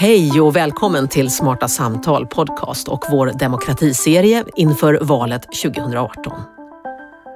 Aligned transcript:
Hej 0.00 0.40
och 0.40 0.56
välkommen 0.56 1.08
till 1.08 1.30
Smarta 1.30 1.68
Samtal 1.68 2.26
podcast 2.26 2.88
och 2.88 3.04
vår 3.10 3.32
demokratiserie 3.38 4.44
inför 4.56 4.98
valet 5.02 5.42
2018. 5.62 6.32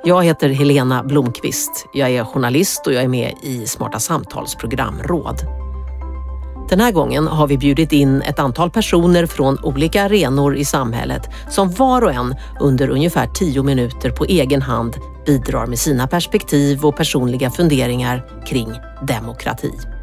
Jag 0.04 0.24
heter 0.24 0.48
Helena 0.48 1.02
Blomqvist. 1.02 1.86
Jag 1.92 2.10
är 2.10 2.24
journalist 2.24 2.86
och 2.86 2.92
jag 2.92 3.02
är 3.02 3.08
med 3.08 3.34
i 3.42 3.66
Smarta 3.66 3.98
Samtals 3.98 4.54
programråd. 4.54 5.36
Den 6.68 6.80
här 6.80 6.92
gången 6.92 7.26
har 7.26 7.46
vi 7.46 7.58
bjudit 7.58 7.92
in 7.92 8.22
ett 8.22 8.38
antal 8.38 8.70
personer 8.70 9.26
från 9.26 9.58
olika 9.64 10.02
arenor 10.02 10.56
i 10.56 10.64
samhället 10.64 11.30
som 11.50 11.70
var 11.70 12.02
och 12.02 12.12
en 12.12 12.34
under 12.60 12.90
ungefär 12.90 13.26
tio 13.26 13.62
minuter 13.62 14.10
på 14.10 14.24
egen 14.24 14.62
hand 14.62 14.96
bidrar 15.26 15.66
med 15.66 15.78
sina 15.78 16.06
perspektiv 16.06 16.84
och 16.84 16.96
personliga 16.96 17.50
funderingar 17.50 18.44
kring 18.46 18.72
demokrati. 19.02 19.93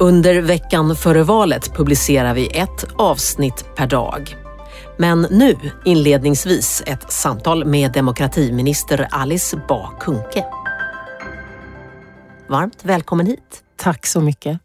Under 0.00 0.40
veckan 0.40 0.96
före 0.96 1.22
valet 1.22 1.74
publicerar 1.74 2.34
vi 2.34 2.46
ett 2.46 2.86
avsnitt 2.96 3.64
per 3.76 3.86
dag. 3.86 4.36
Men 4.98 5.26
nu 5.30 5.56
inledningsvis 5.84 6.82
ett 6.86 7.12
samtal 7.12 7.64
med 7.64 7.92
demokratiminister 7.92 9.08
Alice 9.10 9.60
Bah 9.68 9.98
Kuhnke. 10.00 10.44
Varmt 12.48 12.78
välkommen 12.82 13.26
hit. 13.26 13.62
Tack 13.76 14.06
så 14.06 14.20
mycket. 14.20 14.58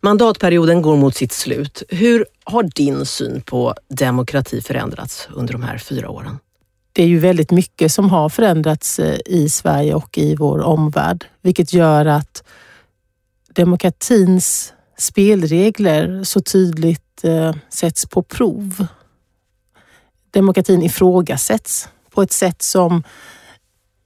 Mandatperioden 0.00 0.82
går 0.82 0.96
mot 0.96 1.14
sitt 1.14 1.32
slut. 1.32 1.82
Hur 1.88 2.26
har 2.44 2.62
din 2.62 3.06
syn 3.06 3.40
på 3.40 3.74
demokrati 3.88 4.62
förändrats 4.62 5.28
under 5.34 5.52
de 5.52 5.62
här 5.62 5.78
fyra 5.78 6.10
åren? 6.10 6.38
Det 6.92 7.02
är 7.02 7.06
ju 7.06 7.18
väldigt 7.18 7.50
mycket 7.50 7.92
som 7.92 8.10
har 8.10 8.28
förändrats 8.28 8.98
eh, 8.98 9.18
i 9.26 9.48
Sverige 9.48 9.94
och 9.94 10.18
i 10.18 10.34
vår 10.36 10.60
omvärld, 10.60 11.24
vilket 11.42 11.72
gör 11.72 12.06
att 12.06 12.42
demokratins 13.56 14.74
spelregler 14.98 16.24
så 16.24 16.40
tydligt 16.40 17.24
eh, 17.24 17.54
sätts 17.68 18.06
på 18.06 18.22
prov. 18.22 18.86
Demokratin 20.30 20.82
ifrågasätts 20.82 21.88
på 22.10 22.22
ett 22.22 22.32
sätt 22.32 22.62
som 22.62 23.02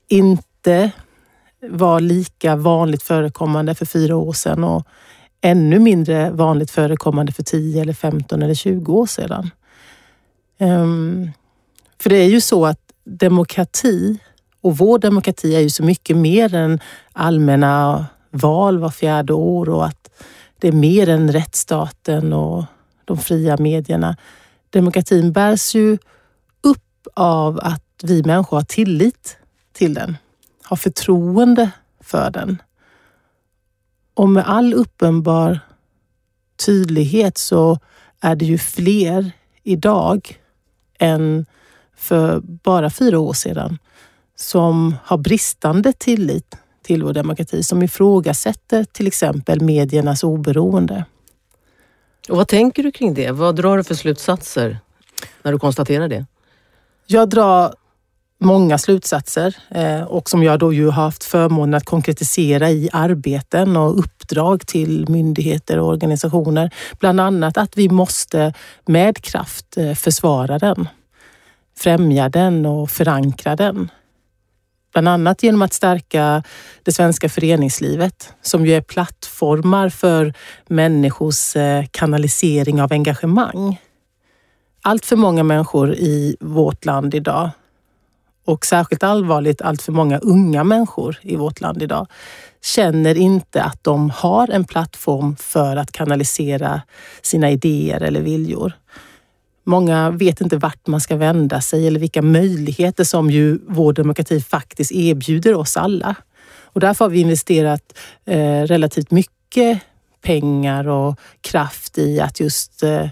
inte 0.09 0.91
var 1.69 2.01
lika 2.01 2.57
vanligt 2.57 3.03
förekommande 3.03 3.75
för 3.75 3.87
fyra 3.87 4.17
år 4.17 4.33
sedan 4.33 4.65
och 4.65 4.87
ännu 5.41 5.79
mindre 5.79 6.31
vanligt 6.31 6.71
förekommande 6.71 7.33
för 7.33 7.43
10 7.43 7.83
eller 7.83 7.93
15 7.93 8.43
eller 8.43 8.55
20 8.55 8.93
år 8.93 9.07
sedan. 9.07 9.51
Um, 10.59 11.31
för 11.99 12.11
det 12.11 12.17
är 12.17 12.29
ju 12.29 12.41
så 12.41 12.67
att 12.67 12.81
demokrati 13.05 14.19
och 14.61 14.79
vår 14.79 14.99
demokrati 14.99 15.55
är 15.55 15.61
ju 15.61 15.71
så 15.71 15.83
mycket 15.83 16.17
mer 16.17 16.55
än 16.55 16.81
allmänna 17.13 18.07
val 18.31 18.79
var 18.79 18.91
fjärde 18.91 19.33
år 19.33 19.69
och 19.69 19.87
att 19.87 20.11
det 20.59 20.69
är 20.69 20.73
mer 20.73 21.09
än 21.09 21.33
rättsstaten 21.33 22.33
och 22.33 22.65
de 23.05 23.19
fria 23.19 23.57
medierna. 23.57 24.17
Demokratin 24.71 25.33
bärs 25.33 25.75
ju 25.75 25.99
upp 26.61 27.07
av 27.15 27.61
att 27.63 27.85
vi 28.03 28.23
människor 28.23 28.57
har 28.57 28.65
tillit 28.65 29.37
till 29.73 29.95
den, 29.95 30.17
har 30.63 30.77
förtroende 30.77 31.71
för 32.01 32.31
den. 32.31 32.63
Och 34.15 34.29
med 34.29 34.49
all 34.49 34.75
uppenbar 34.75 35.61
tydlighet 36.67 37.39
så 37.39 37.79
är 38.21 38.37
det 38.37 38.45
ju 38.45 38.59
fler 38.59 39.33
idag 39.63 40.39
än 40.99 41.47
för 41.97 42.41
bara 42.41 42.91
fyra 42.91 43.19
år 43.19 43.33
sedan 43.33 43.79
som 44.37 44.97
har 45.05 45.19
bristande 45.19 45.93
tillit 45.93 46.57
till 46.83 47.03
vår 47.03 47.13
demokrati, 47.13 47.63
som 47.63 47.83
ifrågasätter 47.83 48.85
till 48.85 49.07
exempel 49.07 49.61
mediernas 49.61 50.25
oberoende. 50.25 51.05
Och 52.29 52.37
vad 52.37 52.49
tänker 52.49 52.83
du 52.83 52.93
kring 52.93 53.15
det? 53.15 53.31
Vad 53.31 53.57
drar 53.57 53.77
du 53.77 53.85
för 53.85 53.95
slutsatser 53.95 54.79
när 55.43 55.53
du 55.53 55.59
konstaterar 55.59 56.09
det? 56.09 56.27
Jag 57.07 57.29
drar 57.29 57.75
många 58.41 58.79
slutsatser 58.79 59.57
eh, 59.71 60.03
och 60.03 60.31
som 60.31 60.43
jag 60.43 60.59
då 60.59 60.73
ju 60.73 60.85
har 60.85 61.03
haft 61.03 61.25
förmånen 61.25 61.75
att 61.75 61.85
konkretisera 61.85 62.71
i 62.71 62.89
arbeten 62.93 63.77
och 63.77 63.99
uppdrag 63.99 64.67
till 64.67 65.09
myndigheter 65.09 65.79
och 65.79 65.89
organisationer. 65.89 66.71
Bland 66.99 67.21
annat 67.21 67.57
att 67.57 67.77
vi 67.77 67.89
måste 67.89 68.55
med 68.87 69.25
kraft 69.25 69.77
eh, 69.77 69.95
försvara 69.95 70.59
den, 70.59 70.89
främja 71.79 72.29
den 72.29 72.67
och 72.67 72.91
förankra 72.91 73.57
den. 73.57 73.91
Bland 74.93 75.09
annat 75.09 75.43
genom 75.43 75.63
att 75.63 75.73
stärka 75.73 76.43
det 76.83 76.93
svenska 76.93 77.29
föreningslivet 77.29 78.33
som 78.43 78.67
ju 78.67 78.73
är 78.73 78.81
plattformar 78.81 79.89
för 79.89 80.35
människors 80.69 81.57
eh, 81.57 81.85
kanalisering 81.91 82.83
av 82.83 82.93
engagemang. 82.93 83.81
Allt 84.83 85.07
för 85.07 85.17
många 85.17 85.43
människor 85.43 85.95
i 85.95 86.37
vårt 86.41 86.85
land 86.85 87.15
idag 87.15 87.51
och 88.45 88.67
särskilt 88.67 89.03
allvarligt 89.03 89.63
allt 89.63 89.83
för 89.83 89.93
många 89.93 90.19
unga 90.19 90.65
människor 90.65 91.19
i 91.23 91.37
vårt 91.37 91.61
land 91.61 91.83
idag 91.83 92.07
känner 92.63 93.19
inte 93.19 93.63
att 93.63 93.85
de 93.85 94.11
har 94.11 94.51
en 94.51 94.65
plattform 94.65 95.37
för 95.37 95.77
att 95.77 95.93
kanalisera 95.93 96.83
sina 97.23 97.51
idéer 97.51 98.01
eller 98.01 98.21
viljor. 98.21 98.73
Många 99.65 100.11
vet 100.11 100.41
inte 100.41 100.57
vart 100.57 100.87
man 100.87 101.01
ska 101.01 101.17
vända 101.17 101.61
sig 101.61 101.87
eller 101.87 102.01
vilka 102.01 102.23
möjligheter 102.23 103.05
som 103.05 103.31
ju 103.31 103.59
vår 103.69 103.93
demokrati 103.93 104.41
faktiskt 104.41 104.93
erbjuder 104.93 105.55
oss 105.55 105.77
alla. 105.77 106.15
Och 106.73 106.81
därför 106.81 107.05
har 107.05 107.11
vi 107.11 107.21
investerat 107.21 107.99
eh, 108.25 108.63
relativt 108.63 109.11
mycket 109.11 109.81
pengar 110.23 110.89
och 110.89 111.21
kraft 111.41 111.99
i 111.99 112.21
att 112.21 112.41
just 112.41 112.83
eh, 112.83 113.07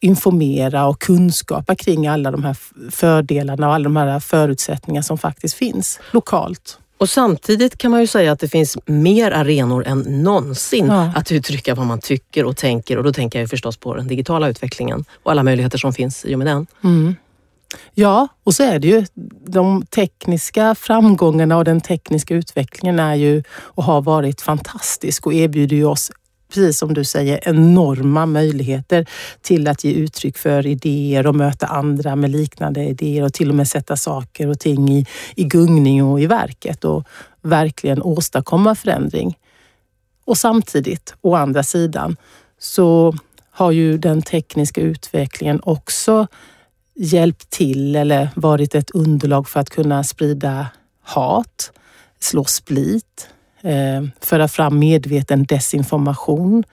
informera 0.00 0.86
och 0.86 1.00
kunskapa 1.00 1.74
kring 1.74 2.06
alla 2.06 2.30
de 2.30 2.44
här 2.44 2.56
fördelarna 2.90 3.68
och 3.68 3.74
alla 3.74 3.84
de 3.84 3.96
här 3.96 4.20
förutsättningarna 4.20 5.02
som 5.02 5.18
faktiskt 5.18 5.54
finns 5.54 6.00
lokalt. 6.10 6.78
Och 7.02 7.10
samtidigt 7.10 7.78
kan 7.78 7.90
man 7.90 8.00
ju 8.00 8.06
säga 8.06 8.32
att 8.32 8.40
det 8.40 8.48
finns 8.48 8.78
mer 8.86 9.30
arenor 9.30 9.86
än 9.86 10.22
någonsin 10.22 10.86
ja. 10.86 11.12
att 11.16 11.32
uttrycka 11.32 11.74
vad 11.74 11.86
man 11.86 12.00
tycker 12.00 12.44
och 12.44 12.56
tänker. 12.56 12.98
Och 12.98 13.04
då 13.04 13.12
tänker 13.12 13.40
jag 13.40 13.50
förstås 13.50 13.76
på 13.76 13.94
den 13.94 14.08
digitala 14.08 14.48
utvecklingen 14.48 15.04
och 15.22 15.30
alla 15.30 15.42
möjligheter 15.42 15.78
som 15.78 15.92
finns 15.92 16.24
i 16.24 16.34
och 16.34 16.38
med 16.38 16.46
den. 16.46 16.66
Mm. 16.84 17.14
Ja, 17.94 18.28
och 18.44 18.54
så 18.54 18.62
är 18.62 18.78
det 18.78 18.88
ju. 18.88 19.06
De 19.46 19.86
tekniska 19.86 20.74
framgångarna 20.74 21.56
och 21.56 21.64
den 21.64 21.80
tekniska 21.80 22.34
utvecklingen 22.34 22.98
är 22.98 23.14
ju 23.14 23.42
och 23.50 23.84
har 23.84 24.02
varit 24.02 24.40
fantastisk 24.40 25.26
och 25.26 25.34
erbjuder 25.34 25.76
ju 25.76 25.84
oss 25.84 26.10
precis 26.54 26.78
som 26.78 26.94
du 26.94 27.04
säger, 27.04 27.48
enorma 27.48 28.26
möjligheter 28.26 29.06
till 29.40 29.68
att 29.68 29.84
ge 29.84 29.92
uttryck 29.92 30.38
för 30.38 30.66
idéer 30.66 31.26
och 31.26 31.34
möta 31.34 31.66
andra 31.66 32.16
med 32.16 32.30
liknande 32.30 32.84
idéer 32.84 33.24
och 33.24 33.32
till 33.32 33.48
och 33.48 33.54
med 33.54 33.68
sätta 33.68 33.96
saker 33.96 34.48
och 34.48 34.58
ting 34.58 34.88
i, 34.88 35.06
i 35.36 35.44
gungning 35.44 36.04
och 36.04 36.20
i 36.20 36.26
verket 36.26 36.84
och 36.84 37.06
verkligen 37.42 38.02
åstadkomma 38.02 38.74
förändring. 38.74 39.38
Och 40.24 40.38
samtidigt, 40.38 41.14
å 41.20 41.34
andra 41.34 41.62
sidan, 41.62 42.16
så 42.58 43.14
har 43.50 43.70
ju 43.70 43.98
den 43.98 44.22
tekniska 44.22 44.80
utvecklingen 44.80 45.60
också 45.62 46.26
hjälpt 46.94 47.50
till 47.50 47.96
eller 47.96 48.30
varit 48.34 48.74
ett 48.74 48.90
underlag 48.90 49.48
för 49.48 49.60
att 49.60 49.70
kunna 49.70 50.04
sprida 50.04 50.66
hat, 51.02 51.72
slå 52.20 52.44
split, 52.44 53.28
eh, 53.62 54.02
föra 54.20 54.48
fram 54.48 54.78
medveten 54.78 55.44
desinformation. 55.44 56.64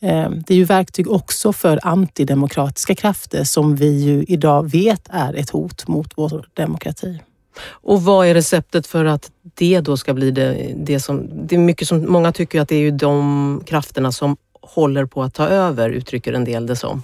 Eh, 0.00 0.30
det 0.30 0.54
är 0.54 0.58
ju 0.58 0.64
verktyg 0.64 1.10
också 1.10 1.52
för 1.52 1.80
antidemokratiska 1.82 2.94
krafter 2.94 3.44
som 3.44 3.76
vi 3.76 4.04
ju 4.04 4.24
idag 4.28 4.70
vet 4.70 5.08
är 5.10 5.34
ett 5.34 5.50
hot 5.50 5.88
mot 5.88 6.12
vår 6.16 6.48
demokrati. 6.54 7.20
Och 7.68 8.02
vad 8.02 8.26
är 8.26 8.34
receptet 8.34 8.86
för 8.86 9.04
att 9.04 9.30
det 9.54 9.80
då 9.80 9.96
ska 9.96 10.14
bli 10.14 10.30
det, 10.30 10.74
det 10.76 11.00
som... 11.00 11.28
Det 11.46 11.54
är 11.54 11.58
mycket 11.58 11.88
som 11.88 12.12
många 12.12 12.32
tycker 12.32 12.60
att 12.60 12.68
det 12.68 12.76
är 12.76 12.80
ju 12.80 12.90
de 12.90 13.62
krafterna 13.66 14.12
som 14.12 14.36
håller 14.60 15.04
på 15.06 15.22
att 15.22 15.34
ta 15.34 15.48
över, 15.48 15.90
uttrycker 15.90 16.32
en 16.32 16.44
del 16.44 16.66
det 16.66 16.76
som. 16.76 17.02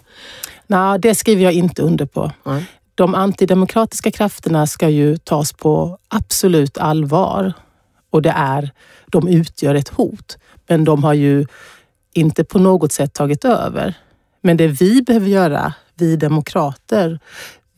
Nej, 0.67 0.99
det 0.99 1.15
skriver 1.15 1.43
jag 1.43 1.53
inte 1.53 1.83
under 1.83 2.07
på. 2.07 2.33
Mm. 2.47 2.63
De 2.95 3.15
antidemokratiska 3.15 4.11
krafterna 4.11 4.67
ska 4.67 4.89
ju 4.89 5.17
tas 5.17 5.53
på 5.53 5.99
absolut 6.09 6.79
allvar 6.79 7.53
och 8.13 8.23
det 8.23 8.35
är, 8.37 8.71
de 9.07 9.29
utgör 9.29 9.75
ett 9.75 9.89
hot. 9.89 10.39
Men 10.69 10.85
de 10.85 11.05
har 11.05 11.15
ju 11.15 11.47
inte 12.13 12.45
på 12.45 12.59
något 12.59 12.93
sätt 12.93 13.13
tagit 13.13 13.45
över. 13.45 13.95
Men 14.41 14.57
det 14.57 14.69
vi 14.69 15.03
behöver 15.03 15.29
göra, 15.29 15.75
vi 15.95 16.17
demokrater, 16.17 17.21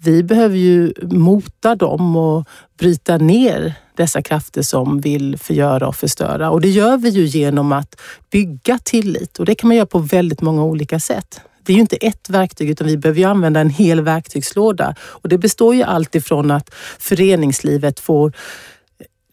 vi 0.05 0.23
behöver 0.23 0.57
ju 0.57 0.93
mota 1.03 1.75
dem 1.75 2.17
och 2.17 2.49
bryta 2.79 3.17
ner 3.17 3.75
dessa 3.97 4.23
krafter 4.23 4.63
som 4.63 5.01
vill 5.01 5.39
förgöra 5.39 5.89
och 5.89 5.97
förstöra. 5.97 6.51
Och 6.51 6.61
det 6.61 6.69
gör 6.69 6.97
vi 6.97 7.09
ju 7.09 7.25
genom 7.25 7.73
att 7.73 8.01
bygga 8.31 8.79
tillit 8.79 9.39
och 9.39 9.45
det 9.45 9.55
kan 9.55 9.69
man 9.69 9.77
göra 9.77 9.87
på 9.87 9.99
väldigt 9.99 10.41
många 10.41 10.65
olika 10.65 11.01
sätt. 11.01 11.41
Det 11.63 11.73
är 11.73 11.75
ju 11.75 11.81
inte 11.81 11.97
ett 11.97 12.31
verktyg 12.31 12.71
utan 12.71 12.87
vi 12.87 12.97
behöver 12.97 13.21
ju 13.21 13.25
använda 13.25 13.61
en 13.61 13.71
hel 13.71 14.01
verktygslåda 14.01 14.95
och 15.01 15.29
det 15.29 15.39
består 15.39 15.75
ju 15.75 15.83
alltifrån 15.83 16.51
att 16.51 16.75
föreningslivet 16.99 18.01
får 18.01 18.33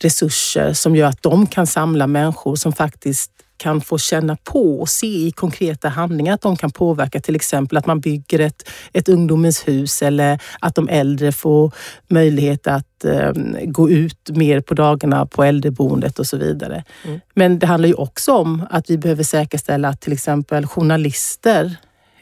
resurser 0.03 0.73
som 0.73 0.95
gör 0.95 1.07
att 1.07 1.21
de 1.21 1.47
kan 1.47 1.67
samla 1.67 2.07
människor 2.07 2.55
som 2.55 2.73
faktiskt 2.73 3.31
kan 3.61 3.81
få 3.81 3.97
känna 3.97 4.35
på 4.35 4.81
och 4.81 4.89
se 4.89 5.07
i 5.07 5.31
konkreta 5.31 5.89
handlingar 5.89 6.33
att 6.33 6.41
de 6.41 6.57
kan 6.57 6.71
påverka 6.71 7.19
till 7.19 7.35
exempel 7.35 7.77
att 7.77 7.85
man 7.85 7.99
bygger 7.99 8.39
ett, 8.39 8.69
ett 8.93 9.09
ungdomens 9.09 9.67
hus 9.67 10.01
eller 10.01 10.41
att 10.59 10.75
de 10.75 10.89
äldre 10.89 11.31
får 11.31 11.71
möjlighet 12.07 12.67
att 12.67 13.05
eh, 13.05 13.31
gå 13.65 13.89
ut 13.89 14.29
mer 14.29 14.61
på 14.61 14.73
dagarna 14.73 15.25
på 15.25 15.43
äldreboendet 15.43 16.19
och 16.19 16.27
så 16.27 16.37
vidare. 16.37 16.83
Mm. 17.05 17.19
Men 17.33 17.59
det 17.59 17.67
handlar 17.67 17.87
ju 17.87 17.95
också 17.95 18.33
om 18.33 18.65
att 18.69 18.89
vi 18.89 18.97
behöver 18.97 19.23
säkerställa 19.23 19.87
att 19.87 20.01
till 20.01 20.13
exempel 20.13 20.67
journalister 20.67 21.75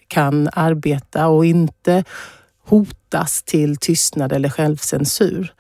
kan 0.08 0.50
arbeta 0.54 1.28
och 1.28 1.46
inte 1.46 2.04
hotas 2.66 3.44
till 3.44 3.78
tystnad 3.78 4.34
eller 4.34 4.50
självcensur. 4.50 5.54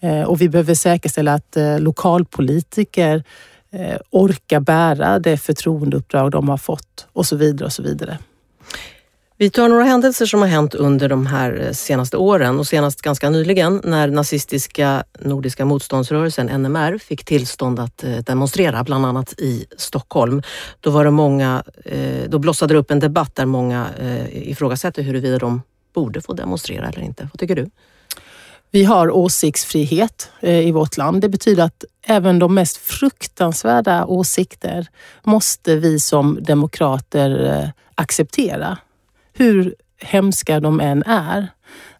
Eh, 0.00 0.22
och 0.22 0.40
vi 0.40 0.48
behöver 0.48 0.74
säkerställa 0.74 1.34
att 1.34 1.56
eh, 1.56 1.78
lokalpolitiker 1.80 3.24
eh, 3.70 3.96
orkar 4.10 4.60
bära 4.60 5.18
det 5.18 5.36
förtroendeuppdrag 5.36 6.30
de 6.30 6.48
har 6.48 6.56
fått 6.56 7.06
och 7.12 7.26
så 7.26 7.36
vidare 7.36 7.66
och 7.66 7.72
så 7.72 7.82
vidare. 7.82 8.18
Vi 9.38 9.50
tar 9.50 9.68
några 9.68 9.84
händelser 9.84 10.26
som 10.26 10.40
har 10.40 10.48
hänt 10.48 10.74
under 10.74 11.08
de 11.08 11.26
här 11.26 11.72
senaste 11.72 12.16
åren 12.16 12.58
och 12.58 12.66
senast 12.66 13.02
ganska 13.02 13.30
nyligen 13.30 13.80
när 13.84 14.08
nazistiska 14.08 15.04
Nordiska 15.20 15.64
motståndsrörelsen, 15.64 16.62
NMR, 16.62 16.98
fick 16.98 17.24
tillstånd 17.24 17.80
att 17.80 18.04
demonstrera, 18.26 18.84
bland 18.84 19.06
annat 19.06 19.34
i 19.38 19.66
Stockholm. 19.76 20.42
Då, 20.80 20.90
var 20.90 21.04
det 21.04 21.10
många, 21.10 21.62
då 22.28 22.38
blossade 22.38 22.74
det 22.74 22.78
upp 22.78 22.90
en 22.90 23.00
debatt 23.00 23.34
där 23.34 23.46
många 23.46 23.86
ifrågasätter 24.32 25.02
huruvida 25.02 25.38
de 25.38 25.62
borde 25.94 26.20
få 26.20 26.32
demonstrera 26.32 26.88
eller 26.88 27.02
inte. 27.02 27.28
Vad 27.32 27.38
tycker 27.38 27.56
du? 27.56 27.70
Vi 28.76 28.84
har 28.84 29.10
åsiktsfrihet 29.10 30.30
eh, 30.40 30.68
i 30.68 30.72
vårt 30.72 30.96
land. 30.96 31.20
Det 31.20 31.28
betyder 31.28 31.64
att 31.64 31.84
även 32.06 32.38
de 32.38 32.54
mest 32.54 32.76
fruktansvärda 32.76 34.04
åsikter 34.04 34.86
måste 35.22 35.76
vi 35.76 36.00
som 36.00 36.38
demokrater 36.42 37.44
eh, 37.44 37.68
acceptera. 37.94 38.78
Hur 39.32 39.74
hemska 40.00 40.60
de 40.60 40.80
än 40.80 41.02
är. 41.02 41.48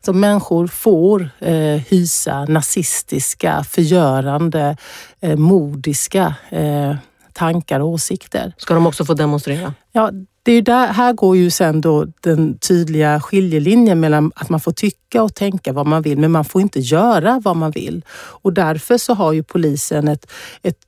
Så 0.05 0.12
människor 0.12 0.67
får 0.67 1.31
eh, 1.38 1.81
hysa 1.88 2.44
nazistiska, 2.44 3.64
förgörande, 3.64 4.76
eh, 5.20 5.37
modiska 5.37 6.34
eh, 6.50 6.96
tankar 7.32 7.81
och 7.81 7.88
åsikter. 7.88 8.52
Ska 8.56 8.75
de 8.75 8.87
också 8.87 9.05
få 9.05 9.14
demonstrera? 9.14 9.75
Ja, 9.93 10.11
det 10.46 10.52
är 10.52 10.62
där, 10.62 10.87
här 10.87 11.12
går 11.12 11.37
ju 11.37 11.50
sen 11.50 11.81
då 11.81 12.06
den 12.20 12.58
tydliga 12.58 13.20
skiljelinjen 13.20 14.00
mellan 14.00 14.32
att 14.34 14.48
man 14.48 14.60
får 14.60 14.72
tycka 14.72 15.22
och 15.22 15.34
tänka 15.34 15.72
vad 15.72 15.87
man 15.87 16.02
vill, 16.02 16.19
men 16.19 16.32
man 16.32 16.44
får 16.44 16.62
inte 16.62 16.81
göra 16.81 17.40
vad 17.44 17.56
man 17.56 17.70
vill. 17.70 18.04
Och 18.14 18.52
därför 18.52 18.98
så 18.98 19.14
har 19.14 19.32
ju 19.32 19.43
polisen 19.43 20.08
ett, 20.08 20.32
ett 20.62 20.78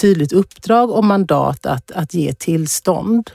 tydligt 0.00 0.32
uppdrag 0.32 0.90
och 0.90 1.04
mandat 1.04 1.66
att, 1.66 1.90
att 1.90 2.14
ge 2.14 2.32
tillstånd. 2.32 3.30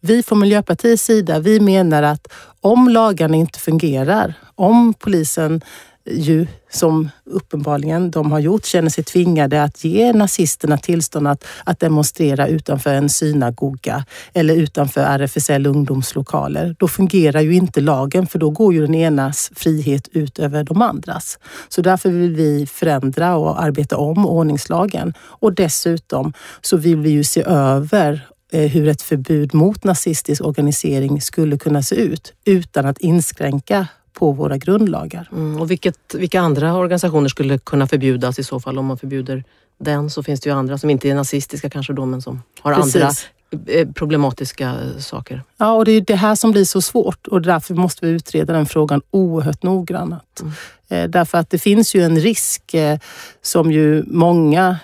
Vi 0.00 0.22
från 0.22 0.38
Miljöpartiets 0.38 1.04
sida, 1.04 1.38
vi 1.38 1.60
menar 1.60 2.02
att 2.02 2.32
om 2.60 2.88
lagarna 2.88 3.36
inte 3.36 3.58
fungerar, 3.58 4.34
om 4.54 4.94
polisen 4.94 5.60
ju, 6.06 6.46
som 6.70 7.08
uppenbarligen 7.24 8.10
de 8.10 8.32
har 8.32 8.38
gjort, 8.38 8.64
känner 8.64 8.90
sig 8.90 9.04
tvingade 9.04 9.62
att 9.62 9.84
ge 9.84 10.12
nazisterna 10.12 10.78
tillstånd 10.78 11.28
att, 11.28 11.44
att 11.64 11.80
demonstrera 11.80 12.46
utanför 12.46 12.94
en 12.94 13.08
synagoga 13.08 14.04
eller 14.32 14.54
utanför 14.54 15.00
RFSL 15.00 15.66
ungdomslokaler. 15.66 16.76
Då 16.78 16.88
fungerar 16.88 17.40
ju 17.40 17.54
inte 17.54 17.80
lagen 17.80 18.26
för 18.26 18.38
då 18.38 18.50
går 18.50 18.74
ju 18.74 18.80
den 18.80 18.94
enas 18.94 19.50
frihet 19.54 20.08
ut 20.12 20.38
över 20.38 20.64
de 20.64 20.82
andras. 20.82 21.38
Så 21.68 21.82
därför 21.82 22.10
vill 22.10 22.34
vi 22.34 22.66
förändra 22.66 23.36
och 23.36 23.62
arbeta 23.62 23.96
om 23.96 24.26
ordningslagen. 24.26 25.14
Och 25.20 25.52
dessutom 25.52 26.32
så 26.60 26.76
vill 26.76 26.96
vi 26.96 27.10
ju 27.10 27.24
se 27.24 27.42
över 27.46 28.28
eh, 28.52 28.70
hur 28.70 28.88
ett 28.88 29.02
förbud 29.02 29.54
mot 29.54 29.84
nazistisk 29.84 30.44
organisering 30.44 31.20
skulle 31.20 31.58
kunna 31.58 31.82
se 31.82 31.94
ut 31.94 32.32
utan 32.44 32.86
att 32.86 32.98
inskränka 32.98 33.86
på 34.14 34.32
våra 34.32 34.56
grundlagar. 34.56 35.28
Mm, 35.32 35.60
och 35.60 35.70
vilket, 35.70 36.14
vilka 36.14 36.40
andra 36.40 36.76
organisationer 36.76 37.28
skulle 37.28 37.58
kunna 37.58 37.86
förbjudas 37.86 38.38
i 38.38 38.44
så 38.44 38.60
fall? 38.60 38.78
Om 38.78 38.86
man 38.86 38.98
förbjuder 38.98 39.44
den 39.78 40.10
så 40.10 40.22
finns 40.22 40.40
det 40.40 40.50
ju 40.50 40.56
andra 40.56 40.78
som 40.78 40.90
inte 40.90 41.10
är 41.10 41.14
nazistiska 41.14 41.70
kanske 41.70 41.92
då 41.92 42.06
men 42.06 42.22
som 42.22 42.42
har 42.60 42.74
Precis. 42.74 42.96
andra 42.96 43.72
eh, 43.72 43.88
problematiska 43.88 44.68
eh, 44.68 44.98
saker. 44.98 45.42
Ja, 45.56 45.72
och 45.72 45.84
det 45.84 45.92
är 45.92 46.00
det 46.00 46.14
här 46.14 46.34
som 46.34 46.52
blir 46.52 46.64
så 46.64 46.82
svårt 46.82 47.26
och 47.26 47.42
därför 47.42 47.74
måste 47.74 48.06
vi 48.06 48.12
utreda 48.12 48.52
den 48.52 48.66
frågan 48.66 49.02
oerhört 49.10 49.62
noggrant. 49.62 50.40
Mm. 50.40 50.52
Eh, 50.88 51.10
därför 51.10 51.38
att 51.38 51.50
det 51.50 51.58
finns 51.58 51.94
ju 51.94 52.02
en 52.02 52.18
risk 52.18 52.74
som 53.42 53.72
ju 53.72 54.04
många 54.06 54.78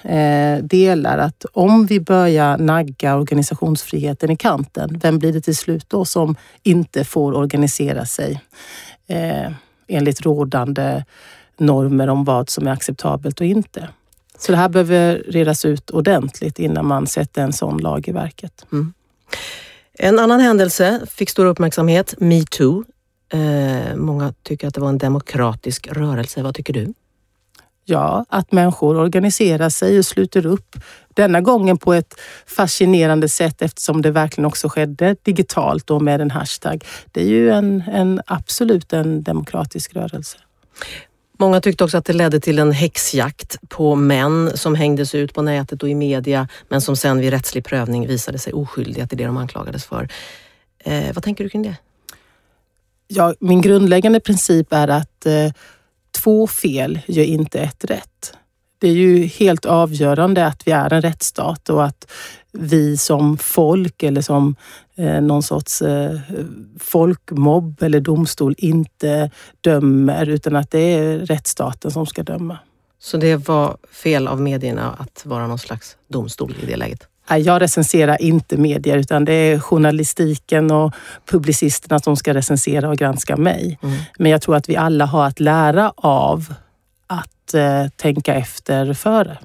delar 0.63 1.19
att 1.19 1.45
om 1.53 1.87
vi 1.87 2.01
börjar 2.01 2.59
nagga 2.59 3.17
organisationsfriheten 3.17 4.31
i 4.31 4.37
kanten, 4.37 4.99
vem 5.03 5.19
blir 5.19 5.33
det 5.33 5.41
till 5.41 5.57
slut 5.57 5.85
då 5.89 6.05
som 6.05 6.37
inte 6.63 7.05
får 7.05 7.37
organisera 7.37 8.07
sig? 8.07 8.41
Eh, 9.11 9.53
enligt 9.89 10.21
rådande 10.21 11.05
normer 11.57 12.09
om 12.09 12.25
vad 12.25 12.51
som 12.51 12.67
är 12.67 12.71
acceptabelt 12.71 13.41
och 13.41 13.47
inte. 13.47 13.89
Så 14.39 14.53
det 14.53 14.59
här 14.59 14.69
behöver 14.69 15.25
redas 15.29 15.65
ut 15.65 15.91
ordentligt 15.91 16.59
innan 16.59 16.87
man 16.87 17.07
sätter 17.07 17.43
en 17.43 17.53
sån 17.53 17.79
lag 17.79 18.09
i 18.09 18.13
verket. 18.13 18.67
Mm. 18.73 18.93
En 19.93 20.19
annan 20.19 20.41
händelse 20.41 21.01
fick 21.11 21.31
stor 21.31 21.47
uppmärksamhet, 21.47 22.15
metoo. 22.19 22.85
Eh, 23.33 23.97
många 23.97 24.35
tycker 24.43 24.69
att 24.69 24.75
det 24.75 24.81
var 24.81 24.89
en 24.89 24.99
demokratisk 24.99 25.89
rörelse. 25.89 26.43
Vad 26.43 26.55
tycker 26.55 26.73
du? 26.73 26.95
Ja, 27.91 28.25
att 28.29 28.53
människor 28.53 28.97
organiserar 28.97 29.69
sig 29.69 29.99
och 29.99 30.07
sluter 30.07 30.47
upp. 30.47 30.77
Denna 31.15 31.41
gången 31.41 31.79
på 31.79 31.95
ett 31.95 32.15
fascinerande 32.47 33.29
sätt 33.29 33.63
eftersom 33.63 34.03
det 34.03 34.11
verkligen 34.11 34.47
också 34.47 34.69
skedde 34.69 35.17
digitalt 35.23 35.91
och 35.91 36.03
med 36.03 36.21
en 36.21 36.31
hashtag. 36.31 36.85
Det 37.13 37.21
är 37.21 37.27
ju 37.27 37.51
en, 37.51 37.83
en 37.93 38.21
absolut 38.27 38.93
en 38.93 39.23
demokratisk 39.23 39.95
rörelse. 39.95 40.39
Många 41.39 41.61
tyckte 41.61 41.85
också 41.85 41.97
att 41.97 42.05
det 42.05 42.13
ledde 42.13 42.41
till 42.41 42.59
en 42.59 42.73
häxjakt 42.73 43.57
på 43.69 43.95
män 43.95 44.51
som 44.55 44.75
hängdes 44.75 45.15
ut 45.15 45.35
på 45.35 45.43
nätet 45.43 45.83
och 45.83 45.89
i 45.89 45.95
media 45.95 46.49
men 46.69 46.81
som 46.81 46.97
sen 46.97 47.19
vid 47.19 47.31
rättslig 47.31 47.65
prövning 47.65 48.07
visade 48.07 48.39
sig 48.39 48.53
oskyldiga 48.53 49.07
till 49.07 49.19
det 49.19 49.25
de 49.25 49.37
anklagades 49.37 49.85
för. 49.85 50.09
Eh, 50.79 51.15
vad 51.15 51.25
tänker 51.25 51.45
du 51.45 51.51
kring 51.51 51.63
det? 51.63 51.77
Ja, 53.09 53.35
min 53.41 53.61
grundläggande 53.61 54.21
princip 54.21 54.73
är 54.73 54.89
att 54.89 55.27
eh, 55.27 55.53
två 56.13 56.47
fel 56.47 57.01
gör 57.07 57.25
inte 57.25 57.61
ett 57.61 57.85
rätt. 57.85 58.35
Det 58.79 58.89
är 58.89 58.93
ju 58.93 59.25
helt 59.25 59.65
avgörande 59.65 60.47
att 60.47 60.67
vi 60.67 60.73
är 60.73 60.93
en 60.93 61.03
rättsstat 61.03 61.69
och 61.69 61.85
att 61.85 62.11
vi 62.53 62.97
som 62.97 63.39
folk 63.39 64.03
eller 64.03 64.21
som 64.21 64.57
eh, 64.97 65.21
någon 65.21 65.43
sorts 65.43 65.83
eh, 65.83 66.21
folkmobb 66.79 67.83
eller 67.83 68.01
domstol 68.01 68.55
inte 68.59 69.31
dömer 69.61 70.27
utan 70.27 70.57
att 70.57 70.71
det 70.71 70.79
är 70.79 71.19
rättsstaten 71.19 71.91
som 71.91 72.07
ska 72.07 72.23
döma. 72.23 72.59
Så 72.99 73.17
det 73.17 73.37
var 73.37 73.77
fel 73.91 74.29
av 74.29 74.41
medierna 74.41 74.93
att 74.93 75.27
vara 75.27 75.47
någon 75.47 75.59
slags 75.59 75.97
domstol 76.09 76.55
i 76.63 76.67
det 76.67 76.77
läget? 76.77 77.10
Jag 77.39 77.63
recenserar 77.63 78.23
inte 78.23 78.57
medier 78.57 78.97
utan 78.97 79.25
det 79.25 79.33
är 79.33 79.59
journalistiken 79.59 80.71
och 80.71 80.95
publicisterna 81.31 81.99
som 81.99 82.17
ska 82.17 82.35
recensera 82.35 82.89
och 82.89 82.97
granska 82.97 83.37
mig. 83.37 83.79
Mm. 83.83 83.97
Men 84.19 84.31
jag 84.31 84.43
tror 84.43 84.57
att 84.57 84.69
vi 84.69 84.77
alla 84.77 85.07
har 85.07 85.27
att 85.27 85.41
lära 85.41 85.93
av 85.97 86.55
att 87.07 87.55
eh, 87.55 87.89
tänka 87.97 88.35
efter 88.35 88.95
före. 88.95 89.39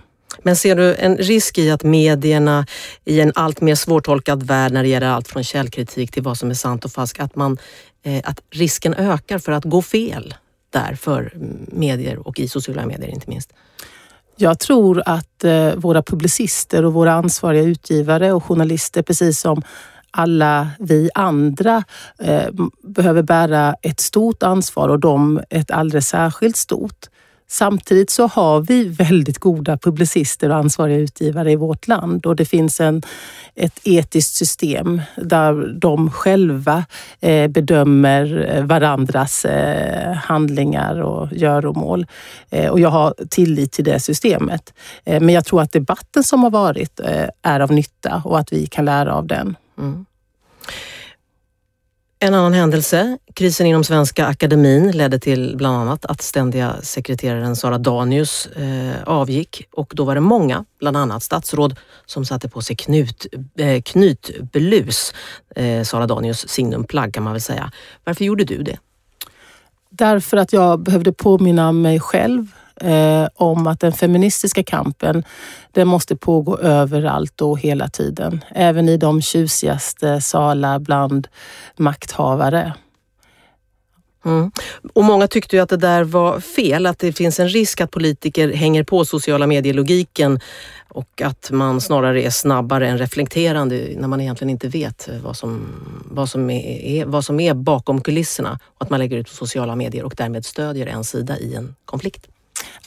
Men 0.44 0.56
ser 0.56 0.76
du 0.76 0.96
en 0.96 1.18
risk 1.18 1.58
i 1.58 1.72
att 1.72 1.84
medierna 1.84 2.66
i 3.06 3.22
en 3.22 3.32
allt 3.36 3.62
mer 3.62 3.76
svårtolkad 3.76 4.44
värld 4.44 4.72
när 4.72 4.84
det 4.84 4.90
gäller 4.90 5.08
allt 5.08 5.28
från 5.28 5.44
källkritik 5.44 6.12
till 6.12 6.24
vad 6.24 6.38
som 6.38 6.50
är 6.50 6.54
sant 6.54 6.86
och 6.86 6.92
falskt, 6.92 7.20
att, 7.20 7.36
man, 7.36 7.58
eh, 8.04 8.22
att 8.24 8.42
risken 8.52 8.94
ökar 8.94 9.40
för 9.40 9.52
att 9.52 9.64
gå 9.64 9.82
fel 9.82 10.34
där 10.70 10.96
för 10.96 11.34
medier 11.68 12.28
och 12.28 12.40
i 12.40 12.48
sociala 12.48 12.86
medier 12.86 13.10
inte 13.10 13.30
minst? 13.30 13.54
Jag 14.36 14.60
tror 14.60 15.04
att 15.06 15.35
Eh, 15.46 15.76
våra 15.76 16.02
publicister 16.02 16.86
och 16.86 16.94
våra 16.94 17.14
ansvariga 17.14 17.64
utgivare 17.64 18.32
och 18.34 18.44
journalister, 18.44 19.02
precis 19.02 19.40
som 19.40 19.62
alla 20.12 20.68
vi 20.80 21.10
andra 21.16 21.84
eh, 22.20 22.50
behöver 22.84 23.22
bära 23.22 23.76
ett 23.82 24.00
stort 24.00 24.44
ansvar 24.44 24.90
och 24.90 25.00
de 25.00 25.42
ett 25.50 25.72
alldeles 25.72 26.08
särskilt 26.08 26.58
stort. 26.58 27.06
Samtidigt 27.48 28.10
så 28.10 28.28
har 28.28 28.62
vi 28.62 28.88
väldigt 28.88 29.40
goda 29.40 29.78
publicister 29.78 30.50
och 30.50 30.56
ansvariga 30.56 30.98
utgivare 30.98 31.52
i 31.52 31.56
vårt 31.56 31.88
land 31.88 32.26
och 32.26 32.36
det 32.36 32.46
finns 32.46 32.82
en, 32.82 33.02
ett 33.56 33.80
etiskt 33.84 34.36
system 34.36 35.02
där 35.16 35.80
de 35.80 36.12
själva 36.12 36.86
eh, 37.20 37.48
bedömer 37.48 38.50
eh, 38.56 38.64
varandras 38.64 39.46
eh, 39.46 40.14
handlingar 40.14 41.02
och 41.02 41.34
göromål. 41.34 42.06
Och 42.72 42.80
jag 42.80 42.90
har 42.90 43.14
tillit 43.30 43.72
till 43.72 43.84
det 43.84 44.00
systemet. 44.00 44.74
Men 45.06 45.30
jag 45.30 45.46
tror 45.46 45.62
att 45.62 45.72
debatten 45.72 46.24
som 46.24 46.44
har 46.44 46.50
varit 46.50 47.00
är 47.42 47.60
av 47.60 47.72
nytta 47.72 48.22
och 48.26 48.40
att 48.40 48.54
vi 48.54 48.68
kan 48.68 48.86
lära 48.86 49.14
av 49.14 49.28
den. 49.28 49.56
Mm. 49.78 50.06
En 52.26 52.34
annan 52.34 52.54
händelse, 52.54 53.18
krisen 53.34 53.68
inom 53.68 53.84
Svenska 53.84 54.26
Akademin 54.26 54.92
ledde 54.92 55.20
till 55.20 55.54
bland 55.58 55.78
annat 55.78 56.06
att 56.06 56.22
ständiga 56.22 56.76
sekreteraren 56.82 57.56
Sara 57.56 57.78
Danius 57.78 58.48
eh, 58.48 59.04
avgick 59.06 59.68
och 59.72 59.92
då 59.96 60.04
var 60.04 60.16
det 60.16 60.22
många, 60.22 60.66
bland 60.80 60.98
annat 60.98 61.24
statsråd, 61.24 61.76
som 62.06 62.26
satte 62.26 62.50
på 62.50 62.62
sig 62.62 62.76
knut, 62.76 63.26
eh, 63.58 63.82
knytblus. 63.82 65.14
Eh, 65.56 65.84
Sara 65.84 66.08
Danius 66.08 66.50
signumplagg 66.50 67.14
kan 67.14 67.24
man 67.24 67.34
väl 67.34 67.42
säga. 67.42 67.72
Varför 68.04 68.26
gjorde 68.26 68.44
du 68.44 68.64
det? 68.64 68.78
Därför 69.90 70.38
att 70.38 70.54
jag 70.54 70.80
behövde 70.80 71.14
påminna 71.14 71.72
mig 71.72 72.00
själv 72.00 72.48
eh, 72.82 73.28
om 73.36 73.68
att 73.68 73.80
den 73.80 73.92
feministiska 73.92 74.64
kampen 74.64 75.24
den 75.72 75.88
måste 75.88 76.16
pågå 76.16 76.58
överallt 76.58 77.42
och 77.42 77.60
hela 77.60 77.88
tiden. 77.88 78.44
Även 78.56 78.90
i 78.90 78.98
de 78.98 79.22
tjusigaste 79.22 80.22
salar 80.22 80.80
bland 80.80 81.28
makthavare. 81.78 82.74
Mm. 84.26 84.52
Och 84.94 85.04
Många 85.04 85.28
tyckte 85.28 85.56
ju 85.56 85.62
att 85.62 85.70
det 85.70 85.78
där 85.78 86.04
var 86.04 86.40
fel, 86.40 86.86
att 86.86 87.00
det 87.00 87.14
finns 87.14 87.40
en 87.40 87.50
risk 87.50 87.82
att 87.82 87.92
politiker 87.92 88.54
hänger 88.54 88.84
på 88.84 89.06
sociala 89.06 89.48
medier-logiken 89.48 90.40
och 90.88 91.22
att 91.22 91.52
man 91.52 91.82
snarare 91.82 92.24
är 92.24 92.30
snabbare 92.30 92.88
än 92.88 92.98
reflekterande 92.98 93.88
när 93.98 94.08
man 94.08 94.22
egentligen 94.22 94.50
inte 94.50 94.68
vet 94.68 95.10
vad 95.24 95.38
som, 95.38 95.68
vad 96.06 96.30
som, 96.30 96.50
är, 96.50 97.06
vad 97.06 97.26
som 97.26 97.40
är 97.40 97.54
bakom 97.54 98.02
kulisserna 98.02 98.60
och 98.66 98.84
att 98.84 98.90
man 98.90 99.00
lägger 99.00 99.18
ut 99.18 99.28
på 99.28 99.36
sociala 99.36 99.76
medier 99.76 100.04
och 100.04 100.14
därmed 100.18 100.46
stödjer 100.46 100.88
en 100.88 101.04
sida 101.04 101.38
i 101.38 101.56
en 101.56 101.76
konflikt. 101.86 102.28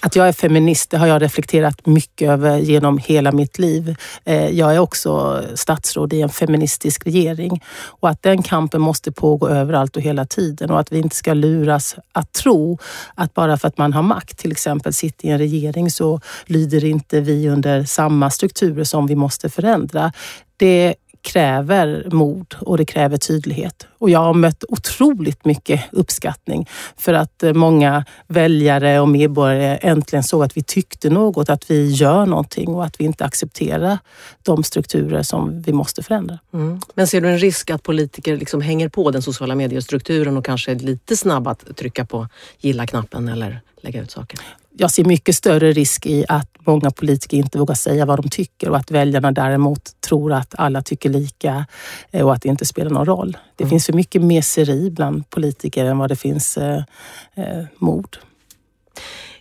Att 0.00 0.16
jag 0.16 0.28
är 0.28 0.32
feminist 0.32 0.90
det 0.90 0.98
har 0.98 1.06
jag 1.06 1.22
reflekterat 1.22 1.86
mycket 1.86 2.30
över 2.30 2.58
genom 2.58 2.98
hela 2.98 3.32
mitt 3.32 3.58
liv. 3.58 3.96
Eh, 4.24 4.48
jag 4.48 4.74
är 4.74 4.78
också 4.78 5.42
statsråd 5.54 6.12
i 6.12 6.22
en 6.22 6.28
feministisk 6.28 7.06
regering 7.06 7.62
och 7.78 8.08
att 8.08 8.22
den 8.22 8.42
kampen 8.42 8.80
måste 8.80 9.12
pågå 9.12 9.48
överallt 9.48 9.96
och 9.96 10.02
hela 10.02 10.24
tiden 10.24 10.70
och 10.70 10.80
att 10.80 10.92
vi 10.92 10.98
inte 10.98 11.16
ska 11.16 11.34
luras 11.34 11.96
att 12.12 12.32
tro 12.32 12.78
att 13.14 13.34
bara 13.34 13.56
för 13.56 13.68
att 13.68 13.78
man 13.78 13.92
har 13.92 14.02
makt, 14.02 14.38
till 14.38 14.52
exempel 14.52 14.92
sitter 14.92 15.28
i 15.28 15.30
en 15.30 15.38
regering, 15.38 15.90
så 15.90 16.20
lyder 16.46 16.84
inte 16.84 17.20
vi 17.20 17.48
under 17.48 17.84
samma 17.84 18.30
strukturer 18.30 18.84
som 18.84 19.06
vi 19.06 19.16
måste 19.16 19.48
förändra. 19.48 20.12
Det 20.56 20.94
kräver 21.28 22.08
mod 22.10 22.54
och 22.60 22.78
det 22.78 22.84
kräver 22.84 23.16
tydlighet. 23.16 23.86
Och 23.98 24.10
jag 24.10 24.18
har 24.18 24.34
mött 24.34 24.64
otroligt 24.68 25.44
mycket 25.44 25.84
uppskattning 25.92 26.68
för 26.96 27.14
att 27.14 27.42
eh, 27.42 27.52
många 27.52 28.04
väljare 28.26 29.00
och 29.00 29.08
medborgare 29.08 29.76
äntligen 29.76 30.22
såg 30.22 30.42
att 30.42 30.56
vi 30.56 30.62
tyckte 30.62 31.10
något, 31.10 31.50
att 31.50 31.70
vi 31.70 31.90
gör 31.90 32.26
någonting 32.26 32.68
och 32.68 32.84
att 32.84 33.00
vi 33.00 33.04
inte 33.04 33.24
accepterar 33.24 33.98
de 34.42 34.64
strukturer 34.64 35.22
som 35.22 35.62
vi 35.62 35.72
måste 35.72 36.02
förändra. 36.02 36.38
Mm. 36.54 36.80
Men 36.94 37.06
ser 37.06 37.20
du 37.20 37.28
en 37.28 37.38
risk 37.38 37.70
att 37.70 37.82
politiker 37.82 38.36
liksom 38.36 38.60
hänger 38.60 38.88
på 38.88 39.10
den 39.10 39.22
sociala 39.22 39.54
mediestrukturen 39.54 40.36
och 40.36 40.44
kanske 40.44 40.70
är 40.70 40.76
lite 40.76 41.16
snabba 41.16 41.50
att 41.50 41.76
trycka 41.76 42.04
på 42.04 42.28
gilla-knappen 42.58 43.28
eller 43.28 43.60
lägga 43.82 44.02
ut 44.02 44.10
saker? 44.10 44.40
jag 44.80 44.90
ser 44.90 45.04
mycket 45.04 45.34
större 45.34 45.72
risk 45.72 46.06
i 46.06 46.24
att 46.28 46.48
många 46.58 46.90
politiker 46.90 47.36
inte 47.36 47.58
vågar 47.58 47.74
säga 47.74 48.06
vad 48.06 48.22
de 48.22 48.28
tycker 48.28 48.68
och 48.68 48.76
att 48.76 48.90
väljarna 48.90 49.32
däremot 49.32 50.00
tror 50.00 50.32
att 50.32 50.54
alla 50.58 50.82
tycker 50.82 51.10
lika 51.10 51.66
eh, 52.10 52.26
och 52.26 52.34
att 52.34 52.42
det 52.42 52.48
inte 52.48 52.66
spelar 52.66 52.90
någon 52.90 53.06
roll. 53.06 53.36
Det 53.56 53.64
mm. 53.64 53.70
finns 53.70 53.86
för 53.86 53.92
mycket 53.92 54.22
meseri 54.22 54.90
bland 54.90 55.30
politiker 55.30 55.84
än 55.84 55.98
vad 55.98 56.08
det 56.08 56.16
finns 56.16 56.58
eh, 56.58 56.82
eh, 57.34 57.64
mod. 57.78 58.16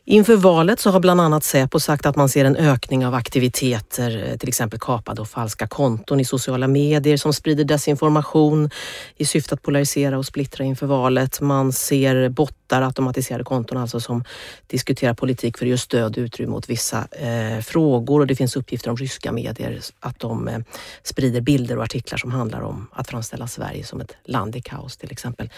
Inför 0.09 0.35
valet 0.35 0.79
så 0.79 0.89
har 0.89 0.99
bland 0.99 1.21
annat 1.21 1.43
Säpo 1.43 1.79
sagt 1.79 2.05
att 2.05 2.15
man 2.15 2.29
ser 2.29 2.45
en 2.45 2.55
ökning 2.55 3.05
av 3.05 3.13
aktiviteter, 3.13 4.29
eh, 4.31 4.37
till 4.37 4.49
exempel 4.49 4.79
kapade 4.79 5.21
och 5.21 5.27
falska 5.27 5.67
konton 5.67 6.19
i 6.19 6.25
sociala 6.25 6.67
medier 6.67 7.17
som 7.17 7.33
sprider 7.33 7.63
desinformation 7.63 8.69
i 9.17 9.25
syfte 9.25 9.55
att 9.55 9.61
polarisera 9.61 10.17
och 10.17 10.25
splittra 10.25 10.63
inför 10.63 10.85
valet. 10.85 11.41
Man 11.41 11.71
ser 11.71 12.29
bottar, 12.29 12.81
automatiserade 12.81 13.43
konton 13.43 13.77
alltså 13.77 13.99
som 13.99 14.23
diskuterar 14.67 15.13
politik 15.13 15.57
för 15.57 15.65
att 15.65 15.69
ge 15.69 15.77
stöd 15.77 16.17
och 16.17 16.21
utrymme 16.21 16.55
åt 16.55 16.69
vissa 16.69 17.07
eh, 17.11 17.61
frågor 17.61 18.19
och 18.19 18.27
det 18.27 18.35
finns 18.35 18.55
uppgifter 18.55 18.89
om 18.89 18.97
ryska 18.97 19.31
medier 19.31 19.81
att 19.99 20.19
de 20.19 20.47
eh, 20.47 20.59
sprider 21.03 21.41
bilder 21.41 21.77
och 21.77 21.83
artiklar 21.83 22.17
som 22.17 22.31
handlar 22.31 22.61
om 22.61 22.87
att 22.91 23.09
framställa 23.09 23.47
Sverige 23.47 23.83
som 23.83 24.01
ett 24.01 24.15
land 24.25 24.55
i 24.55 24.61
kaos 24.61 24.97
till 24.97 25.11
exempel. 25.11 25.49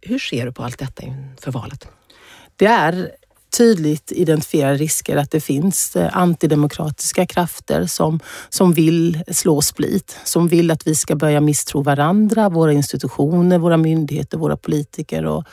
Hur 0.00 0.18
ser 0.18 0.46
du 0.46 0.52
på 0.52 0.62
allt 0.62 0.78
detta 0.78 1.02
inför 1.02 1.50
valet? 1.50 1.88
Det 2.56 2.66
är 2.66 3.10
tydligt 3.56 4.12
identifierar 4.12 4.74
risker 4.74 5.16
att 5.16 5.30
det 5.30 5.40
finns 5.40 5.96
eh, 5.96 6.16
antidemokratiska 6.16 7.26
krafter 7.26 7.86
som, 7.86 8.20
som 8.48 8.72
vill 8.72 9.22
slå 9.28 9.62
split, 9.62 10.18
som 10.24 10.48
vill 10.48 10.70
att 10.70 10.86
vi 10.86 10.94
ska 10.94 11.16
börja 11.16 11.40
misstro 11.40 11.82
varandra, 11.82 12.48
våra 12.48 12.72
institutioner, 12.72 13.58
våra 13.58 13.76
myndigheter, 13.76 14.38
våra 14.38 14.56
politiker 14.56 15.26
och 15.26 15.44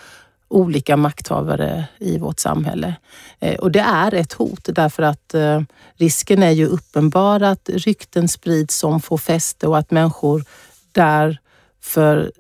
olika 0.48 0.98
makthavare 0.98 1.86
i 1.98 2.18
vårt 2.18 2.40
samhälle. 2.40 2.96
Eh, 3.40 3.56
och 3.56 3.72
det 3.72 3.80
är 3.80 4.14
ett 4.14 4.34
hot 4.34 4.70
därför 4.76 5.04
att 5.04 5.34
eh, 5.34 5.62
risken 5.94 6.44
är 6.44 6.52
ju 6.52 6.66
uppenbar 6.66 7.40
att 7.40 7.70
rykten 7.70 8.28
sprids 8.28 8.78
som 8.78 9.02
får 9.02 9.18
fäste 9.18 9.68
och 9.68 9.78
att 9.78 9.92
människor 9.92 10.44
därför 10.92 12.32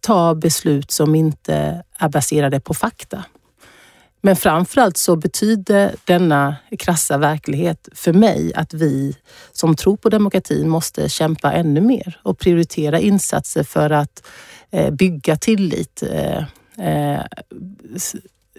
tar 0.00 0.34
beslut 0.34 0.90
som 0.90 1.14
inte 1.14 1.84
är 1.98 2.08
baserade 2.08 2.60
på 2.60 2.74
fakta. 2.74 3.24
Men 4.26 4.36
framförallt 4.36 4.96
så 4.96 5.16
betyder 5.16 5.94
denna 6.04 6.56
krassa 6.78 7.18
verklighet 7.18 7.88
för 7.92 8.12
mig 8.12 8.52
att 8.54 8.74
vi 8.74 9.16
som 9.52 9.76
tror 9.76 9.96
på 9.96 10.08
demokratin 10.08 10.68
måste 10.68 11.08
kämpa 11.08 11.52
ännu 11.52 11.80
mer 11.80 12.20
och 12.22 12.38
prioritera 12.38 13.00
insatser 13.00 13.62
för 13.62 13.90
att 13.90 14.26
eh, 14.70 14.90
bygga 14.90 15.36
tillit 15.36 16.02
eh, 16.02 16.44
eh, 16.86 17.20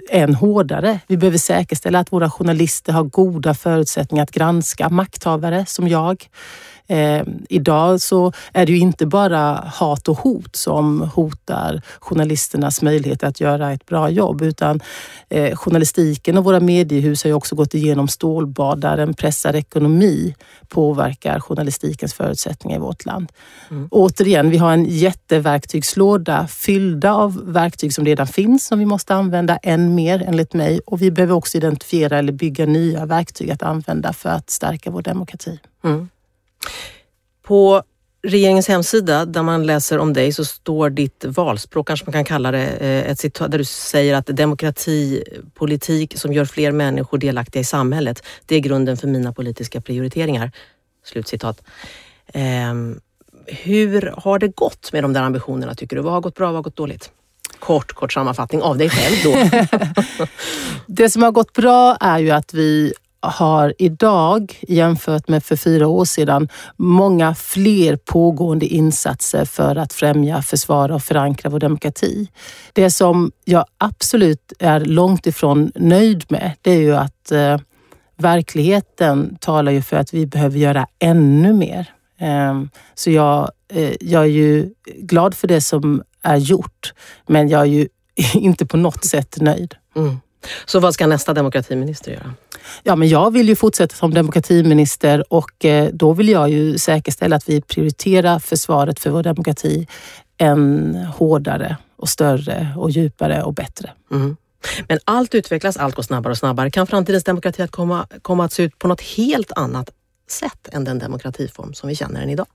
än 0.10 0.36
hårdare. 0.36 1.00
Vi 1.08 1.18
behöver 1.18 1.38
säkerställa 1.38 2.00
att 2.00 2.12
våra 2.12 2.30
journalister 2.30 2.94
har 2.94 3.04
goda 3.04 3.54
förutsättningar 3.54 4.24
att 4.24 4.32
granska 4.32 4.90
makthavare 4.90 5.66
som 5.66 5.88
jag. 5.88 6.30
Eh, 6.88 7.24
idag 7.50 8.02
så 8.02 8.32
är 8.54 8.66
det 8.66 8.72
ju 8.72 8.78
inte 8.78 9.06
bara 9.06 9.64
hat 9.74 10.08
och 10.08 10.18
hot 10.18 10.56
som 10.56 11.02
hotar 11.02 11.82
journalisternas 12.00 12.82
möjlighet 12.82 13.24
att 13.24 13.40
göra 13.40 13.72
ett 13.72 13.86
bra 13.86 14.10
jobb 14.10 14.42
utan 14.42 14.82
eh, 15.30 15.56
journalistiken 15.56 16.38
och 16.38 16.44
våra 16.44 16.60
mediehus 16.60 17.24
har 17.24 17.30
ju 17.30 17.34
också 17.34 17.56
gått 17.56 17.74
igenom 17.74 18.08
stålbad 18.08 18.82
där 18.82 18.98
en 18.98 19.14
pressad 19.14 19.56
ekonomi 19.56 20.36
påverkar 20.68 21.40
journalistikens 21.40 22.14
förutsättningar 22.14 22.78
i 22.78 22.82
vårt 22.82 23.06
land. 23.06 23.32
Mm. 23.72 23.88
Återigen, 23.92 24.50
vi 24.50 24.58
har 24.58 24.74
en 24.74 24.86
jätteverktygslåda 24.86 26.48
fyllda 26.48 27.14
av 27.14 27.54
verktyg 27.54 27.94
som 27.94 28.06
redan 28.06 28.28
finns 28.28 28.66
som 28.66 28.80
vi 28.80 28.86
måste 28.86 29.16
använda 29.16 29.58
än 29.58 29.96
mer 29.96 30.24
enligt 30.28 30.54
mig 30.54 30.80
och 30.86 31.02
vi 31.02 31.12
behöver 31.12 31.34
också 31.34 31.58
identifiera 31.58 32.18
eller 32.18 32.34
bygga 32.34 32.66
nya 32.66 33.06
verktyg 33.06 33.52
att 33.52 33.64
använda 33.64 34.14
för 34.14 34.30
att 34.30 34.50
stärka 34.50 34.92
vår 34.92 35.02
demokrati. 35.02 35.60
Mm. 35.84 36.10
På 37.44 37.84
regeringens 38.26 38.68
hemsida 38.68 39.26
där 39.26 39.44
man 39.44 39.66
läser 39.66 39.98
om 39.98 40.14
dig 40.14 40.34
så 40.34 40.46
står 40.46 40.90
ditt 40.90 41.26
valspråk, 41.26 41.88
kanske 41.88 42.06
man 42.06 42.14
kan 42.14 42.26
kalla 42.26 42.52
det, 42.52 42.66
eh, 42.66 43.12
ett 43.12 43.20
citat 43.20 43.52
där 43.52 43.58
du 43.58 43.66
säger 43.66 44.16
att 44.16 44.26
demokratipolitik 44.26 46.18
som 46.18 46.34
gör 46.34 46.46
fler 46.46 46.72
människor 46.72 47.18
delaktiga 47.18 47.62
i 47.62 47.64
samhället, 47.64 48.24
det 48.46 48.56
är 48.56 48.60
grunden 48.60 48.98
för 48.98 49.08
mina 49.08 49.34
politiska 49.34 49.82
prioriteringar. 49.82 50.52
Slutcitat. 51.04 51.62
Um, 52.34 53.00
hur 53.48 54.14
har 54.18 54.40
det 54.40 54.48
gått 54.48 54.92
med 54.94 55.04
de 55.04 55.14
där 55.14 55.22
ambitionerna 55.22 55.76
tycker 55.76 55.96
du? 55.96 56.02
Vad 56.02 56.14
har 56.14 56.22
gått 56.22 56.36
bra, 56.36 56.46
vad 56.46 56.56
har 56.56 56.64
gått 56.64 56.76
dåligt? 56.76 57.12
Kort, 57.60 57.94
kort 57.94 58.14
sammanfattning 58.14 58.62
av 58.62 58.78
dig 58.78 58.90
själv 58.90 59.16
då. 59.24 59.58
det 60.88 61.10
som 61.10 61.24
har 61.24 61.32
gått 61.32 61.54
bra 61.54 61.98
är 62.02 62.20
ju 62.20 62.32
att 62.32 62.54
vi 62.54 62.94
har 63.30 63.74
idag 63.78 64.60
jämfört 64.68 65.28
med 65.28 65.44
för 65.44 65.56
fyra 65.56 65.88
år 65.88 66.06
sedan 66.06 66.50
många 66.78 67.36
fler 67.36 67.96
pågående 67.96 68.66
insatser 68.66 69.46
för 69.46 69.76
att 69.76 69.94
främja, 69.94 70.42
försvara 70.42 70.96
och 70.96 71.04
förankra 71.04 71.50
vår 71.50 71.60
demokrati. 71.60 72.30
Det 72.74 72.92
som 72.92 73.32
jag 73.46 73.66
absolut 73.78 74.54
är 74.60 74.80
långt 74.80 75.28
ifrån 75.28 75.72
nöjd 75.76 76.26
med, 76.28 76.52
det 76.62 76.72
är 76.72 76.82
ju 76.82 76.96
att 76.96 77.32
eh, 77.32 77.58
verkligheten 78.18 79.38
talar 79.42 79.72
ju 79.72 79.82
för 79.82 79.98
att 79.98 80.14
vi 80.14 80.26
behöver 80.26 80.58
göra 80.58 80.88
ännu 81.00 81.54
mer. 81.54 81.90
Eh, 82.20 82.62
så 82.96 83.12
jag, 83.12 83.52
eh, 83.74 83.94
jag 84.00 84.22
är 84.22 84.30
ju 84.30 84.74
glad 84.86 85.34
för 85.34 85.48
det 85.48 85.62
som 85.62 86.04
är 86.22 86.38
gjort, 86.38 86.94
men 87.28 87.50
jag 87.50 87.62
är 87.62 87.66
ju 87.66 87.88
inte 88.34 88.66
på 88.66 88.78
något 88.78 89.06
sätt 89.06 89.38
nöjd. 89.42 89.76
Mm. 89.96 90.18
Så 90.66 90.80
vad 90.80 90.94
ska 90.94 91.08
nästa 91.08 91.34
demokratiminister 91.34 92.12
göra? 92.12 92.34
Ja, 92.84 92.96
men 92.96 93.08
jag 93.08 93.32
vill 93.32 93.50
ju 93.50 93.56
fortsätta 93.56 93.96
som 93.96 94.14
demokratiminister 94.14 95.34
och 95.34 95.66
eh, 95.66 95.90
då 95.94 96.14
vill 96.14 96.30
jag 96.30 96.50
ju 96.50 96.78
säkerställa 96.78 97.36
att 97.36 97.50
vi 97.50 97.62
prioriterar 97.62 98.40
försvaret 98.40 99.00
för 99.00 99.10
vår 99.10 99.24
demokrati 99.24 99.88
än 100.38 100.96
hårdare 101.16 101.78
och 101.98 102.10
större 102.10 102.74
och 102.78 102.92
djupare 102.92 103.44
och 103.44 103.54
bättre. 103.54 103.92
Mm. 104.12 104.38
Men 104.88 105.00
allt 105.04 105.36
utvecklas, 105.36 105.78
allt 105.78 105.96
går 105.96 106.04
snabbare 106.04 106.32
och 106.32 106.38
snabbare. 106.38 106.72
Kan 106.72 106.88
framtidens 106.88 107.24
demokrati 107.24 107.62
att 107.62 107.72
komma, 107.72 108.08
komma 108.22 108.46
att 108.46 108.54
se 108.54 108.64
ut 108.64 108.80
på 108.80 108.88
något 108.88 109.02
helt 109.02 109.52
annat 109.52 109.90
sätt 110.30 110.70
än 110.72 110.84
den 110.84 111.00
demokratiform 111.00 111.74
som 111.74 111.90
vi 111.90 111.96
känner 111.96 112.20
den 112.20 112.30
idag? 112.30 112.48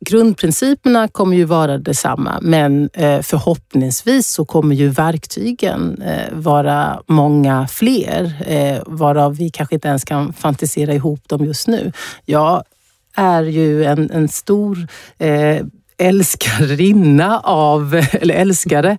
Grundprinciperna 0.00 1.08
kommer 1.08 1.36
ju 1.36 1.44
vara 1.44 1.78
detsamma, 1.78 2.38
men 2.42 2.90
eh, 2.92 3.22
förhoppningsvis 3.22 4.26
så 4.28 4.44
kommer 4.44 4.74
ju 4.74 4.88
verktygen 4.88 6.02
eh, 6.02 6.32
vara 6.32 7.02
många 7.06 7.68
fler, 7.68 8.32
eh, 8.46 8.82
varav 8.86 9.36
vi 9.36 9.50
kanske 9.50 9.74
inte 9.74 9.88
ens 9.88 10.04
kan 10.04 10.32
fantisera 10.32 10.94
ihop 10.94 11.28
dem 11.28 11.44
just 11.44 11.68
nu. 11.68 11.92
Jag 12.24 12.62
är 13.16 13.42
ju 13.42 13.84
en, 13.84 14.10
en 14.10 14.28
stor 14.28 14.86
älskarinna 15.98 17.40
av, 17.40 17.94
eller 18.12 18.34
älskare 18.34 18.98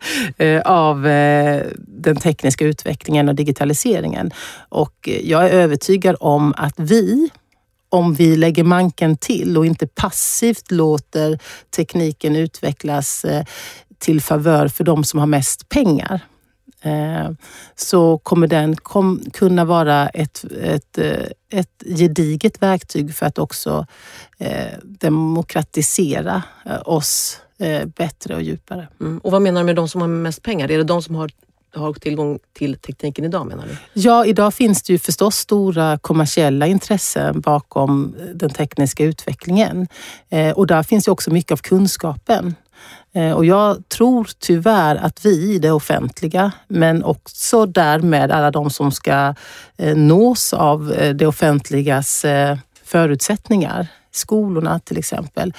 av 0.65 1.01
den 1.77 2.15
tekniska 2.15 2.65
utvecklingen 2.65 3.29
och 3.29 3.35
digitaliseringen. 3.35 4.31
Och 4.69 5.09
jag 5.23 5.45
är 5.45 5.49
övertygad 5.49 6.15
om 6.19 6.53
att 6.57 6.73
vi 6.77 7.29
om 7.91 8.13
vi 8.13 8.35
lägger 8.35 8.63
manken 8.63 9.17
till 9.17 9.57
och 9.57 9.65
inte 9.65 9.87
passivt 9.87 10.71
låter 10.71 11.39
tekniken 11.75 12.35
utvecklas 12.35 13.25
eh, 13.25 13.45
till 13.97 14.21
favör 14.21 14.67
för 14.67 14.83
de 14.83 15.03
som 15.03 15.19
har 15.19 15.27
mest 15.27 15.69
pengar 15.69 16.19
eh, 16.81 17.31
så 17.75 18.17
kommer 18.17 18.47
den 18.47 18.75
kunna 19.33 19.65
vara 19.65 20.09
ett, 20.09 20.45
ett, 20.63 20.97
eh, 20.97 21.25
ett 21.49 21.83
gediget 21.97 22.61
verktyg 22.61 23.15
för 23.15 23.25
att 23.25 23.39
också 23.39 23.85
demokratisera 24.83 26.43
oss 26.85 27.39
bättre 27.95 28.35
och 28.35 28.41
djupare. 28.41 28.87
Mm. 28.99 29.17
Och 29.17 29.31
vad 29.31 29.41
menar 29.41 29.61
du 29.61 29.65
med 29.65 29.75
de 29.75 29.89
som 29.89 30.01
har 30.01 30.07
mest 30.07 30.41
pengar? 30.41 30.71
Är 30.71 30.77
det 30.77 30.83
de 30.83 31.01
som 31.01 31.15
har 31.15 31.31
har 31.73 31.93
tillgång 31.93 32.39
till 32.53 32.77
tekniken 32.77 33.25
idag 33.25 33.47
menar 33.47 33.65
du? 33.67 34.01
Ja, 34.01 34.25
idag 34.25 34.53
finns 34.53 34.83
det 34.83 34.93
ju 34.93 34.99
förstås 34.99 35.35
stora 35.35 35.97
kommersiella 35.97 36.67
intressen 36.67 37.41
bakom 37.41 38.15
eh, 38.19 38.25
den 38.25 38.49
tekniska 38.49 39.03
utvecklingen. 39.03 39.87
Eh, 40.29 40.51
och 40.51 40.67
där 40.67 40.83
finns 40.83 41.07
ju 41.07 41.11
också 41.11 41.31
mycket 41.31 41.51
av 41.51 41.57
kunskapen. 41.57 42.55
Eh, 43.13 43.31
och 43.31 43.45
jag 43.45 43.89
tror 43.89 44.29
tyvärr 44.39 44.95
att 44.95 45.25
vi 45.25 45.53
i 45.53 45.59
det 45.59 45.71
offentliga, 45.71 46.51
men 46.67 47.03
också 47.03 47.65
därmed 47.65 48.31
alla 48.31 48.51
de 48.51 48.69
som 48.69 48.91
ska 48.91 49.35
eh, 49.77 49.95
nås 49.95 50.53
av 50.53 50.91
eh, 50.91 51.15
det 51.15 51.27
offentligas 51.27 52.25
eh, 52.25 52.57
förutsättningar, 52.83 53.87
skolorna 54.11 54.79
till 54.79 54.97
exempel, 54.97 55.53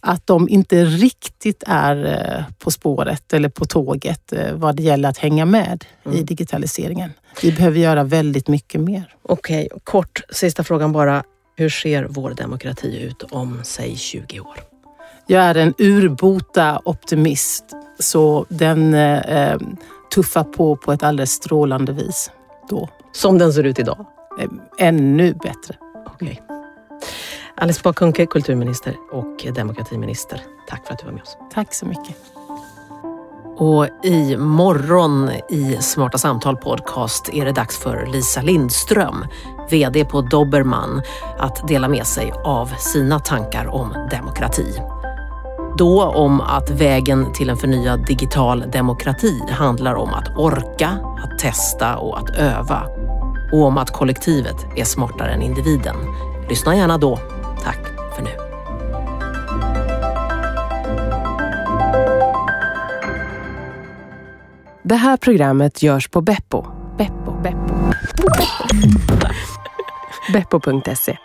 att 0.00 0.26
de 0.26 0.48
inte 0.48 0.84
riktigt 0.84 1.64
är 1.66 2.04
eh, 2.06 2.44
på 2.58 2.70
spåret 2.70 3.32
eller 3.32 3.48
på 3.48 3.64
tåget 3.64 4.32
eh, 4.32 4.52
vad 4.54 4.76
det 4.76 4.82
gäller 4.82 5.08
att 5.08 5.18
hänga 5.18 5.44
med 5.44 5.84
mm. 6.04 6.18
i 6.18 6.22
digitaliseringen. 6.22 7.12
Vi 7.42 7.52
behöver 7.52 7.78
göra 7.78 8.04
väldigt 8.04 8.48
mycket 8.48 8.80
mer. 8.80 9.14
Okej, 9.22 9.66
okay, 9.66 9.80
kort 9.84 10.22
sista 10.30 10.64
frågan 10.64 10.92
bara. 10.92 11.24
Hur 11.56 11.68
ser 11.68 12.06
vår 12.10 12.30
demokrati 12.30 13.00
ut 13.02 13.22
om, 13.22 13.60
säg 13.64 13.96
20 13.96 14.40
år? 14.40 14.60
Jag 15.26 15.44
är 15.44 15.54
en 15.54 15.74
urbota 15.78 16.80
optimist, 16.84 17.64
så 17.98 18.46
den 18.48 18.94
eh, 18.94 19.58
tuffar 20.14 20.44
på 20.44 20.76
på 20.76 20.92
ett 20.92 21.02
alldeles 21.02 21.30
strålande 21.30 21.92
vis 21.92 22.30
då. 22.70 22.88
Som 23.12 23.38
den 23.38 23.52
ser 23.52 23.64
ut 23.64 23.78
idag? 23.78 24.06
Eh, 24.40 24.48
ännu 24.78 25.34
bättre. 25.34 25.76
Okej. 26.06 26.40
Okay. 26.42 26.49
Alice 27.60 27.80
Bah 27.84 27.92
Kuhnke, 27.92 28.26
kulturminister 28.26 28.96
och 29.12 29.46
demokratiminister. 29.54 30.42
Tack 30.68 30.86
för 30.86 30.92
att 30.92 30.98
du 30.98 31.06
var 31.06 31.12
med 31.12 31.22
oss. 31.22 31.36
Tack 31.54 31.74
så 31.74 31.86
mycket. 31.86 32.16
Och 33.56 33.86
i 34.02 34.36
morgon 34.36 35.30
i 35.48 35.76
Smarta 35.80 36.18
Samtal 36.18 36.56
podcast 36.56 37.28
är 37.32 37.44
det 37.44 37.52
dags 37.52 37.78
för 37.78 38.06
Lisa 38.06 38.42
Lindström, 38.42 39.24
VD 39.70 40.04
på 40.04 40.20
Dobermann, 40.20 41.02
att 41.38 41.68
dela 41.68 41.88
med 41.88 42.06
sig 42.06 42.32
av 42.44 42.66
sina 42.66 43.18
tankar 43.18 43.66
om 43.66 44.08
demokrati. 44.10 44.80
Då 45.78 46.04
om 46.04 46.40
att 46.40 46.70
vägen 46.70 47.32
till 47.32 47.50
en 47.50 47.56
förnyad 47.56 48.06
digital 48.06 48.64
demokrati 48.72 49.40
handlar 49.50 49.94
om 49.94 50.14
att 50.14 50.36
orka, 50.36 50.98
att 51.24 51.38
testa 51.38 51.96
och 51.96 52.18
att 52.18 52.30
öva. 52.30 52.82
Och 53.52 53.64
om 53.64 53.78
att 53.78 53.90
kollektivet 53.90 54.66
är 54.76 54.84
smartare 54.84 55.30
än 55.30 55.42
individen. 55.42 55.96
Lyssna 56.48 56.76
gärna 56.76 56.98
då. 56.98 57.18
Tack 57.62 57.78
för 58.16 58.22
nu. 58.22 58.30
Det 64.82 64.96
här 64.96 65.16
programmet 65.16 65.82
görs 65.82 66.08
på 66.08 66.20
Beppo. 66.20 66.66
Beppo. 66.98 67.40
Beppo. 67.42 67.74
Beppo.se 70.32 71.18